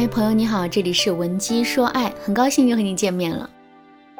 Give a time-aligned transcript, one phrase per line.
[0.00, 3.50] 嗨，朋友你好，这里是文姬说爱，很高兴又和你见面了。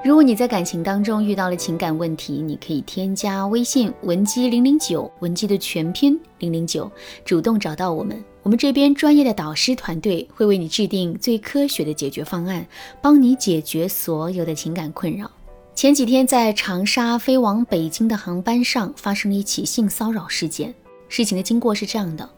[0.05, 6.93] 如果你在感情当中遇到了情感问题，你可以添加微信文姬零零九，文姬的全拼零零九，
[7.25, 12.67] 主动找到我们，我们这边专业的导师团队会为你制定最科学的解决方案，
[13.01, 15.31] 帮你解决所有的情感困扰。
[15.75, 20.75] 前几天在长沙飞往北京的航班上发生了一起性骚扰事件，
[21.09, 22.29] 事情的经过是这样的。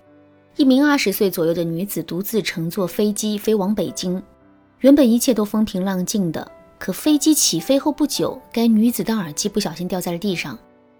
[0.57, 4.22] 一名二十岁左右的女子独自乘坐飞机飞往北京，
[4.81, 6.50] 原本一切都风平浪静的。
[6.79, 10.58] 可飞机起飞后不久，该女子的耳机不小心掉在了地上。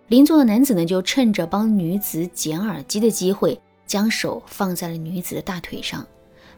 [0.09, 6.07] 邻座的男子呢，就趁着帮女子捡耳机的机会，将手放在了女子的大腿上。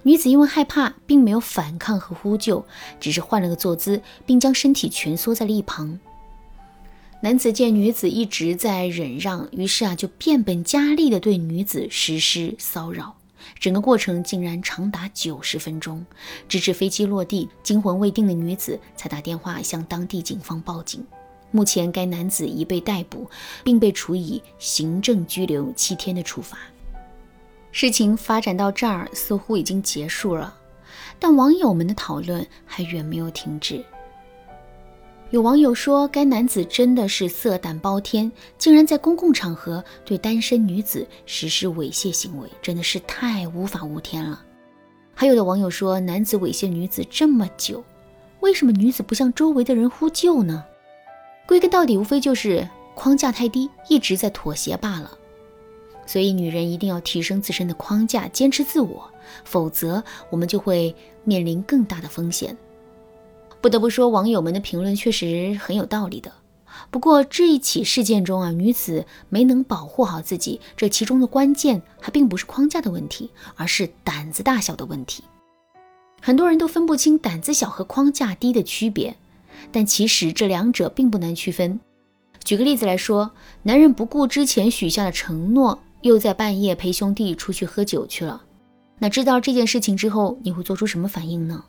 [0.05, 2.64] 女子因为害怕，并没有反抗和呼救，
[3.00, 5.98] 只是换了个坐姿，并将身体蜷缩在了一旁。
[7.24, 13.16] 男子见女子一直在忍让，于是啊，就变本加厉地对女子实施骚扰。
[13.59, 16.05] 整个过程竟然长达九十分钟，
[16.47, 21.02] 直至飞机落地，惊魂未定的女子才打电话向当地警方报警。
[21.50, 23.27] 目前，该男子已被逮捕，
[23.64, 26.58] 并被处以行政拘留七天的处罚。
[27.72, 30.55] 事情发展到这儿，似乎已经结束了，
[31.19, 33.83] 但网友们的讨论还远没有停止。
[35.30, 44.41] 有网友说，该男子真的是色胆包天，竟然在公共场合对单身女子实施猥亵行为，真的是太无法无天了。
[45.12, 47.83] 还有的网友说，男子猥亵女子这么久，
[48.41, 50.64] 为什么女子不向周围的人呼救呢？
[51.47, 55.11] 归根到底，无非就是框架太低，一直在妥协罢了。
[56.06, 59.11] 所以，女人一定要提升自身的框架，坚持自我，
[59.45, 62.56] 否则我们就会面临更大的风险。
[63.65, 66.31] 不得不说，网友们的评论确实很有道理的。
[66.91, 75.25] 不过这一起事件中啊，女子没能保护好自己，这其中的关键还并不是框架的问题，而是胆子大小的问题。
[76.20, 79.17] 很多人都分不清胆子小和框架低的区别，
[79.73, 81.80] 但其实这两者并不难区分。
[82.45, 83.30] 举个例子来说，
[83.63, 88.42] 男人不顾之前许下的承诺，又在半夜陪兄弟出去喝酒去了。
[88.98, 91.64] 那知道这件事情之后，你会做出什么反应呢？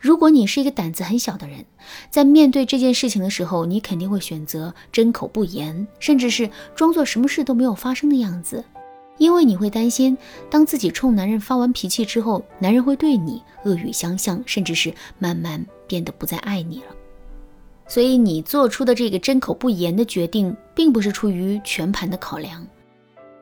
[0.00, 1.64] 如果你是一个胆子很小的人，
[2.10, 8.64] 在面对这件事情的时候，你肯定会选择针口不言，甚至是装作什么事都没有发生的样子，
[9.18, 10.16] 因为你会担心，
[10.50, 16.86] 当自己冲男人发完脾气之后，男人会对你恶语相向，甚至是慢慢变得不再爱你了。
[17.86, 22.66] 所以你做出的这个针口不言的决定，并不是出于全盘的考量。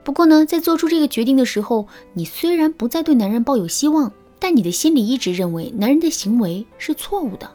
[0.03, 4.11] 不过呢，在做出这个决定的时候，你虽然不再对男人抱有希望。
[4.41, 7.49] 但你的心里一直认为男人的行为是错误的，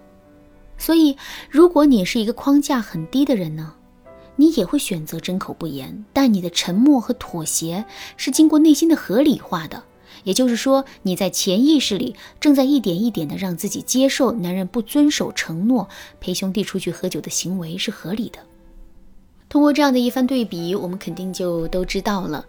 [0.77, 1.17] 所以
[1.49, 3.73] 如果你是一个框架很低的人呢，
[4.35, 6.05] 你也会选择针口不言。
[6.13, 7.83] 但你的沉默和妥协
[8.15, 9.83] 是经过内心的合理化的，
[10.23, 18.39] 也就是说你在潜意识里正在一点一点的让自己接受男人不遵守承诺、陪兄弟出去喝酒的行为是合理的。
[19.49, 22.45] 通过这样的一番对比，我们肯定就都知道了。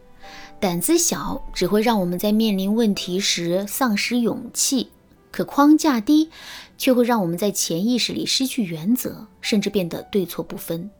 [0.59, 4.89] 胆子小只会让我们在面临问题时丧失勇气，
[5.31, 6.31] 可框架低
[6.79, 10.91] 却会让我们在潜意识里失去原则，甚至变得对错不分。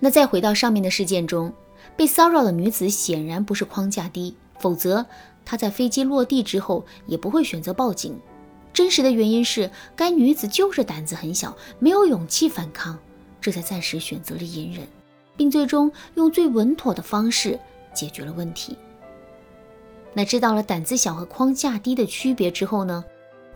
[0.00, 1.52] 那再回到上面的事件中，
[1.96, 5.04] 被骚扰的女子显然不是框架低，否则
[5.44, 8.18] 她在飞机落地之后也不会选择报警。
[8.72, 12.98] 真实的原因是该女子就是胆子很小，没有勇气反抗，
[13.38, 14.88] 这才暂时选择了隐忍，
[15.36, 17.60] 并最终用最稳妥的方式。
[17.92, 18.76] 解决了问题。
[20.12, 23.04] 那知道了胆子小和框架低的区别之后呢，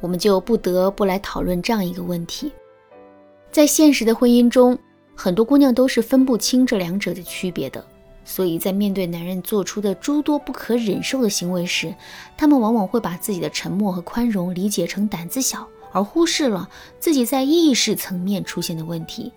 [0.01, 2.53] 我们就不得不来讨论这样一个问题：
[3.51, 4.79] 在现实的婚姻中，
[5.15, 7.85] 很多姑娘都是分不清这两者的区别的。
[8.25, 11.95] 所以在面对男人做出的诸多不可忍受的行为时，
[12.37, 16.69] 她们往往会把自己的沉默和宽容理解成胆子小，而忽视了
[16.99, 19.33] 自己在意识层面出现的问题。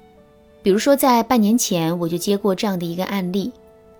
[0.64, 3.52] 比如说，在半年前，我就接过这样的一个案例。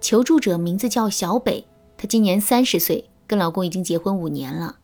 [0.02, 1.66] 求助者名字叫小北，
[1.98, 4.78] 她今年三十岁，跟老公已经结婚五年了。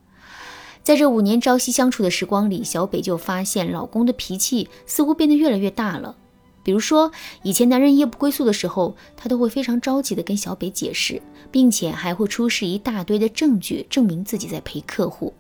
[0.84, 6.16] 在这五年朝夕相处的时光里，小北就发现老公的脾气似乎变得越来越大了。
[6.62, 7.12] 比如说，
[7.44, 11.22] 以前男人夜不归宿的时候，她都会非常着急地跟小北解释，
[11.52, 15.34] 并且还会出示一大堆的证据证明自己在陪客户。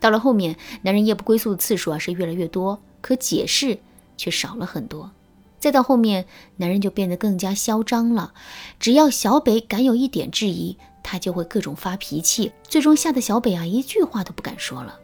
[0.00, 3.78] 到了后面，男人夜不归宿的次数啊是越来越多，可解释
[4.16, 5.10] 却少了很多。
[5.58, 6.26] 再到后面，
[6.56, 8.32] 男人就变得更加嚣张了。
[8.78, 14.98] 只要小北敢有一点质疑，他就会各种发脾气，最终吓得小北啊一句话都不敢说了。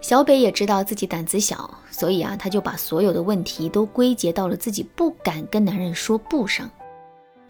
[0.00, 6.70] 小北也知道自己胆子小，所以啊，他就把所有的问题都归结到了自己不敢跟男人说不上。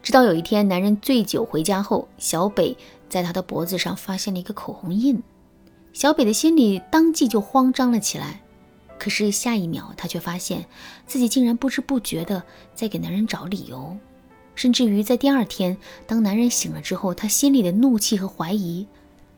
[0.03, 2.77] 直到有一天，男人醉酒回家后，小北
[3.09, 5.23] 在他的脖子上发现了一个口红印。
[5.93, 8.41] 小北的心里当即就慌张了起来。
[9.01, 10.67] 可是下一秒，他却发现
[11.07, 12.43] 自己竟然不知不觉的
[12.75, 13.97] 在给男人找理由，
[14.55, 15.75] 甚至于在第二天，
[16.07, 18.87] 当男人醒了之后，他心里的怒气和怀疑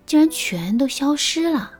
[0.05, 1.71] 竟然全都消失了，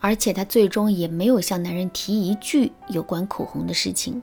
[0.00, 4.22] 而且他最终也没有向男人提一句有关口红的事情。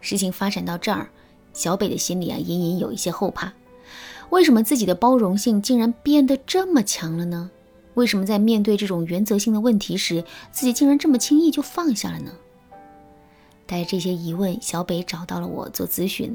[0.00, 1.10] 事情发展到这儿，
[1.52, 3.52] 小北的心里啊隐隐有一些后怕，
[4.30, 7.50] 为什么自己的包容性竟然变得这么强了呢？
[8.00, 12.32] 为什么在面对这种原则性的问题时，自己竟然这么轻易就放下了呢？
[13.66, 16.34] 带着这些疑问，小北找到了我做咨询，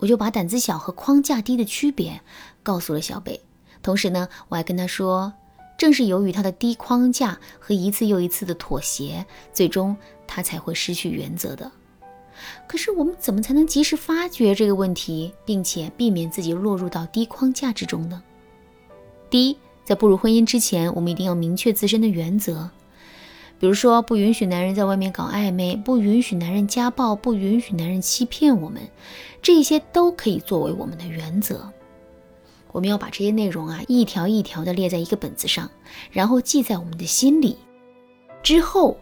[0.00, 2.20] 我就把胆子小和框架低的区别
[2.64, 3.40] 告诉了小北。
[3.80, 5.32] 同时呢，我还跟他说，
[5.78, 9.96] 正是由于他的低框架和一次又一次的妥协，最终
[10.26, 11.70] 他才会失去原则的。
[12.66, 18.20] 可是我们怎么才能及时发觉这个问题，并且避免自己落入到低框架之中呢？
[19.30, 19.56] 第一。
[19.84, 22.70] 在步入婚姻之前，我们一定要明确自身的原则，
[23.58, 28.80] 比如说不允许男人在外面搞暧昧，不允许男人家暴，不允许男人欺骗我们，
[29.42, 31.70] 这些都可以作为我们的原则。
[32.72, 35.70] 我们要把这些内容啊一条一条的列在一个本子上，
[36.10, 37.58] 然后记在我们的心里。
[38.42, 38.96] 之后，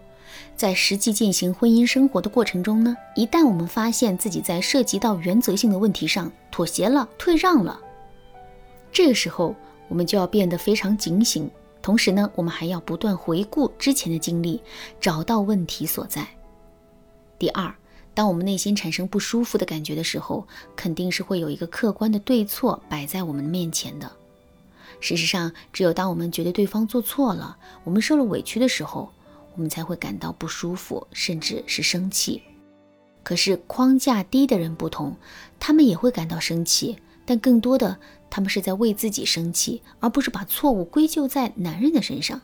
[0.57, 7.81] 在实际进行婚姻生活的过程中呢，一旦我们发现自己在涉及到原则性的问题上妥协了、退让了，
[8.91, 9.55] 这个时候。
[9.89, 11.51] 我们就要变得非常警醒，
[11.83, 14.63] 同时呢，我们还要不断回顾之前的经历，
[15.01, 16.27] 找到问题所在。
[17.39, 17.75] 第二，
[18.15, 20.47] 当我们内心产生不舒服的感觉的时候，
[20.77, 24.11] 肯定是会有一个客观的对错摆在我们面前的。
[25.01, 29.11] 事实上，只有当我们觉得对方做错了，我们受了委屈的时候，
[29.55, 32.41] 我们才会感到不舒服，甚至是生气。
[33.25, 35.17] 可是框架低的人不同，
[35.59, 36.97] 他们也会感到生气，
[37.27, 37.99] 但更多的。
[38.33, 42.41] 他们是在为自己生气，而不是把错误归咎在男人的身上。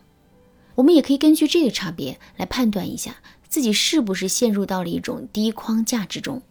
[0.75, 3.17] 我们也可以根据这个差别来判断一下
[3.49, 6.43] 自己是不是陷入到了一种低框架之中。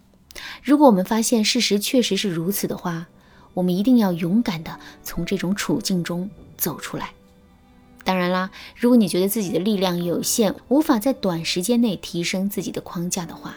[0.64, 3.06] 如果我们发现事实确实是如此的话，
[3.54, 7.12] 我们一定要勇敢的从这种处境中走出来。
[8.04, 13.56] 当然啦，如果你觉得自己的力量有限，无法在短时间内提升自己的框架的话，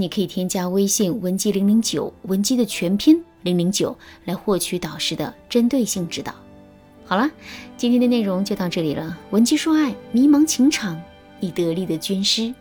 [0.00, 3.20] 你可以添加微信文姬零零九，文姬的全拼。
[3.42, 3.96] 零零九
[4.26, 6.32] 来获取导师的针对性指导。
[7.04, 7.28] 好了，
[7.76, 9.18] 今天的内容就到这里了。
[9.30, 11.00] 文姬说爱，迷茫情场，
[11.40, 12.54] 你得力的军师。